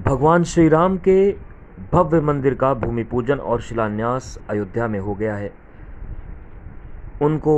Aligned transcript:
भगवान 0.00 0.44
श्री 0.44 0.68
राम 0.68 0.96
के 0.98 1.30
भव्य 1.92 2.20
मंदिर 2.20 2.54
का 2.54 2.72
भूमि 2.74 3.02
पूजन 3.04 3.38
और 3.38 3.60
शिलान्यास 3.60 4.38
अयोध्या 4.50 4.86
में 4.88 4.98
हो 4.98 5.14
गया 5.14 5.34
है। 5.36 5.50
उनको 7.22 7.54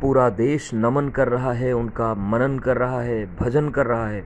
पूरा 0.00 0.28
देश 0.30 0.70
नमन 0.74 1.08
कर 1.08 1.28
रहा 1.28 1.52
है, 1.52 1.72
उनका 1.72 2.12
मनन 2.14 2.58
कर 2.58 2.76
रहा 2.76 3.00
है, 3.00 3.24
भजन 3.36 3.68
कर 3.68 3.86
रहा 3.86 4.06
है। 4.08 4.24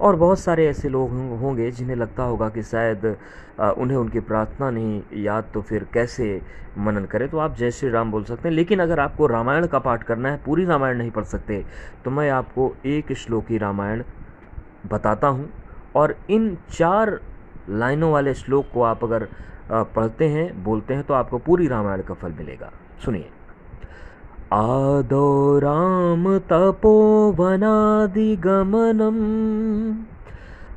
और 0.00 0.16
बहुत 0.16 0.38
सारे 0.38 0.66
ऐसे 0.66 0.88
लोग 0.88 1.10
होंगे 1.40 1.70
जिन्हें 1.70 1.96
लगता 1.96 2.22
होगा 2.22 2.48
कि 2.48 2.62
शायद 2.62 3.06
उन्हें 3.78 3.96
उनकी 3.98 4.20
प्रार्थना 4.20 4.70
नहीं 4.70 5.02
याद 5.22 5.50
तो 5.54 5.62
फिर 5.62 5.86
कैसे 5.94 6.40
मनन 6.78 7.04
करें? 7.04 7.28
तो 7.28 7.38
आप 7.38 7.56
जय 7.56 7.70
श्री 7.70 7.90
राम 7.90 8.10
बोल 8.10 8.24
सकते 8.24 8.48
हैं। 8.48 8.54
लेकिन 8.56 8.80
अगर 8.80 9.00
आपको 9.00 9.26
रामायण 9.26 9.66
का 9.66 9.78
पाठ 9.78 10.02
करना 10.02 10.30
है, 10.30 10.40
पूरी 10.46 10.64
रामायण 10.64 10.98
नहीं 10.98 11.10
पढ़ 11.10 11.24
सकते 11.24 11.64
तो 12.04 12.10
मैं 12.10 12.30
आपको 12.30 12.72
एक 12.86 13.12
श्लोकी 13.14 13.58
रामायण 13.58 14.02
बताता 14.90 15.28
हूँ। 15.28 15.50
और 15.96 16.16
इन 16.30 16.56
चार 16.70 17.20
लाइनों 17.70 18.12
वाले 18.12 18.34
श्लोक 18.34 18.66
को 18.74 18.82
आप 18.82 19.04
अगर 19.04 19.28
पढ़ते 19.72 20.28
हैं, 20.28 20.64
बोलते 20.64 20.94
हैं 20.94 21.02
तो 21.02 21.14
आपको 21.14 21.38
पूरी 21.38 21.66
रामायण 21.66 22.02
का 22.02 22.14
फल 22.14 22.32
मिलेगा। 22.32 22.72
सुनिए। 23.04 23.28
आदो 24.52 25.58
राम 25.58 26.38
तपोवनादिगमनं 26.38 27.48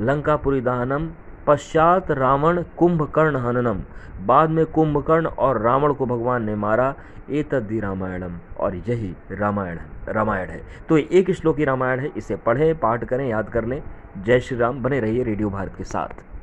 लंकापुरी 0.01 0.61
दहनम 0.61 1.09
पश्चात 1.49 2.11
रावण 2.11 2.63
कुंभकर्ण 2.63 3.37
हननम 3.37 3.81
बाद 4.27 4.51
में 4.51 4.67
कुंभकर्ण 4.67 5.27
और 5.27 5.61
रावण 5.61 5.93
को 5.93 6.07
भगवान 6.07 6.45
ने 6.45 6.55
मारा। 6.55 6.95
एतद्धि 7.31 7.43
तद्धि 7.43 7.81
रामायणम 7.81 8.39
और 8.61 8.75
यही 8.75 9.17
रामायण 9.33 9.79
रामायण 10.09 10.49
है। 10.49 10.63
तो 10.89 10.97
एक 10.97 11.25
श्लोक 11.25 11.37
श्लोकी 11.37 11.65
रामायण 11.65 12.01
है। 12.01 12.11
इसे 12.17 12.37
पढ़ें, 12.37 12.79
पाठ 12.79 13.05
करें, 13.05 13.29
याद 13.29 13.49
कर 13.49 13.65
लें। 13.65 13.83
जय 14.19 14.41
श्री 14.41 14.59
राम। 14.59 14.83
बने 14.83 15.01
रहिए 15.01 15.23
रेडियो 15.23 15.51
भारत 15.51 15.75
के 15.79 15.85
साथ। 15.85 16.38